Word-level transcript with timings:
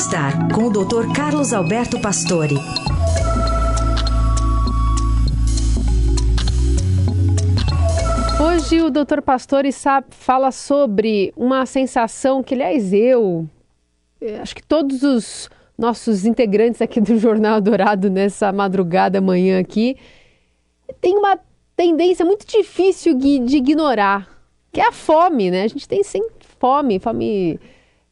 Bem-Estar, 0.00 0.54
com 0.54 0.64
o 0.64 0.70
Dr. 0.70 1.12
Carlos 1.14 1.52
Alberto 1.52 2.00
Pastore. 2.00 2.54
Hoje 8.42 8.80
o 8.80 8.90
Dr. 8.90 9.20
Pastore 9.20 9.68
fala 10.08 10.52
sobre 10.52 11.34
uma 11.36 11.66
sensação 11.66 12.42
que, 12.42 12.54
aliás, 12.54 12.94
eu, 12.94 13.46
eh, 14.22 14.40
acho 14.40 14.54
que 14.54 14.62
todos 14.62 15.02
os 15.02 15.50
nossos 15.76 16.24
integrantes 16.24 16.80
aqui 16.80 16.98
do 16.98 17.18
Jornal 17.18 17.60
Dourado 17.60 18.08
nessa 18.08 18.50
madrugada, 18.50 19.20
manhã 19.20 19.60
aqui, 19.60 19.98
tem 20.98 21.18
uma 21.18 21.38
tendência 21.76 22.24
muito 22.24 22.46
difícil 22.46 23.12
de, 23.12 23.38
de 23.40 23.58
ignorar, 23.58 24.26
que 24.72 24.80
é 24.80 24.88
a 24.88 24.92
fome, 24.92 25.50
né? 25.50 25.64
A 25.64 25.68
gente 25.68 25.86
tem 25.86 26.02
sempre 26.02 26.46
fome, 26.58 26.98
fome 26.98 27.60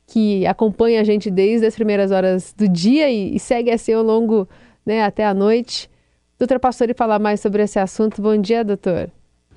que 0.08 0.46
acompanha 0.46 1.02
a 1.02 1.04
gente 1.04 1.30
desde 1.30 1.66
as 1.66 1.74
primeiras 1.74 2.10
horas 2.10 2.54
do 2.56 2.66
dia 2.66 3.10
e, 3.10 3.36
e 3.36 3.38
segue 3.38 3.70
assim 3.70 3.92
ao 3.92 4.02
longo, 4.02 4.48
né, 4.84 5.04
até 5.04 5.24
a 5.24 5.34
noite. 5.34 5.88
Doutor 6.38 6.58
Pastore 6.58 6.94
falar 6.94 7.18
mais 7.18 7.40
sobre 7.40 7.62
esse 7.62 7.78
assunto. 7.78 8.22
Bom 8.22 8.40
dia, 8.40 8.64
doutor. 8.64 9.10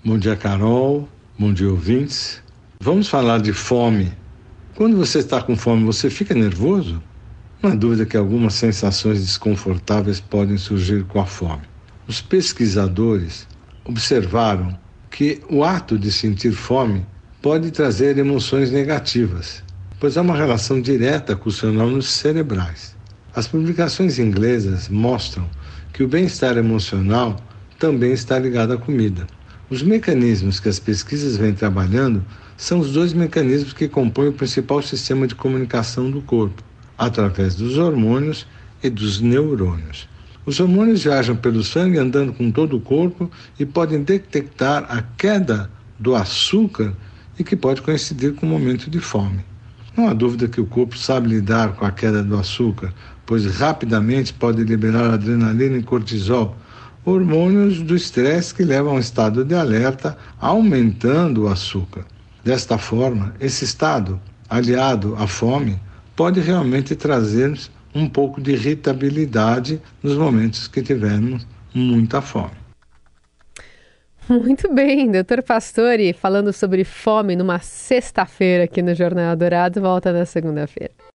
Bom 0.04 0.18
dia, 0.18 0.36
Carol. 0.36 1.08
Bom 1.40 1.54
dia, 1.54 1.70
ouvintes. 1.70 2.44
Vamos 2.82 3.08
falar 3.08 3.40
de 3.40 3.54
fome. 3.54 4.12
Quando 4.76 4.98
você 4.98 5.20
está 5.20 5.42
com 5.42 5.56
fome, 5.56 5.86
você 5.86 6.10
fica 6.10 6.34
nervoso? 6.34 7.02
Não 7.62 7.72
há 7.72 7.76
dúvida 7.76 8.06
que 8.06 8.18
algumas 8.18 8.56
sensações 8.56 9.22
desconfortáveis 9.22 10.20
podem 10.20 10.58
surgir 10.58 11.06
com 11.06 11.22
a 11.22 11.26
fome. 11.26 11.62
Os 12.08 12.20
pesquisadores 12.20 13.48
observaram 13.86 14.78
que 15.10 15.40
o 15.50 15.64
ato 15.64 15.98
de 15.98 16.12
sentir 16.12 16.52
fome 16.52 17.06
pode 17.42 17.72
trazer 17.72 18.18
emoções 18.18 18.72
negativas, 18.72 19.64
pois 20.02 20.18
há 20.18 20.22
uma 20.22 20.36
relação 20.36 20.82
direta 20.82 21.36
com 21.36 21.48
os 21.48 21.60
fenômenos 21.60 22.10
cerebrais. 22.10 22.96
As 23.36 23.48
publicações 23.48 24.18
inglesas 24.18 24.90
mostram 24.90 25.48
que 25.94 26.04
o 26.04 26.08
bem-estar 26.08 26.58
emocional 26.58 27.40
também 27.78 28.12
está 28.12 28.40
ligado 28.40 28.74
à 28.74 28.78
comida. 28.78 29.28
Os 29.70 29.84
mecanismos 29.84 30.60
que 30.60 30.68
as 30.68 30.80
pesquisas 30.80 31.38
vêm 31.38 31.54
trabalhando 31.54 32.26
são 32.58 32.80
os 32.80 32.92
dois 32.92 33.14
mecanismos 33.14 33.74
que 33.74 33.88
compõem 33.88 34.30
o 34.30 34.34
principal 34.34 34.82
sistema 34.82 35.28
de 35.28 35.36
comunicação 35.36 36.10
do 36.10 36.20
corpo, 36.24 36.64
através 36.98 37.54
dos 37.54 37.78
hormônios 37.78 38.48
e 38.82 38.90
dos 38.90 39.22
neurônios. 39.22 40.10
Os 40.48 40.60
hormônios 40.60 41.04
viajam 41.04 41.36
pelo 41.36 41.64
sangue 41.64 42.00
andando 42.00 42.34
com 42.34 42.50
todo 42.50 42.76
o 42.76 42.82
corpo 42.82 43.30
e 43.60 43.68
podem 43.68 44.02
detectar 44.02 44.84
a 44.90 45.04
queda 45.16 45.70
do 46.00 46.16
açúcar 46.16 46.92
e 47.38 47.44
que 47.44 47.56
pode 47.56 47.84
coincidir 47.84 48.34
com 48.34 48.48
o 48.48 48.50
momento 48.50 48.90
de 48.90 49.00
fome. 49.00 49.51
Não 49.96 50.08
há 50.08 50.14
dúvida 50.14 50.48
que 50.48 50.62
o 50.62 50.66
corpo 50.66 50.98
sabe 50.98 51.28
lidar 51.28 51.74
com 51.74 51.86
a 51.86 51.92
queda 51.92 52.24
do 52.24 52.38
açúcar, 52.38 52.94
pois 53.26 53.46
rapidamente 53.58 54.34
pode 54.34 54.64
liberar 54.64 55.14
adrenalina 55.14 55.78
e 55.78 55.84
cortisol, 55.84 56.56
hormônios 57.04 57.82
do 57.82 57.96
estresse 57.96 58.54
que 58.54 58.64
levam 58.64 58.94
a 58.94 58.96
um 58.96 59.00
estado 59.00 59.44
de 59.44 59.54
alerta, 59.54 60.18
aumentando 60.40 61.44
o 61.44 61.48
açúcar. 61.48 62.06
Desta 62.44 62.78
forma, 62.78 63.34
esse 63.40 63.66
estado, 63.66 64.20
aliado 64.50 65.16
à 65.18 65.28
fome, 65.28 65.80
pode 66.16 66.40
realmente 66.40 66.96
trazer 66.96 67.60
um 67.94 68.08
pouco 68.08 68.40
de 68.40 68.52
irritabilidade 68.52 69.82
nos 70.02 70.18
momentos 70.18 70.68
que 70.68 70.82
tivermos 70.82 71.46
muita 71.74 72.22
fome. 72.22 72.61
Muito 74.32 74.74
bem, 74.74 75.12
doutor 75.12 75.44
Pastore, 75.44 76.14
falando 76.14 76.54
sobre 76.54 76.86
fome 76.86 77.36
numa 77.36 77.60
sexta-feira 77.60 78.64
aqui 78.64 78.82
no 78.82 78.96
Jornal 78.96 79.36
Dourado, 79.36 79.82
volta 79.82 80.14
na 80.14 80.26
segunda-feira. 80.26 80.94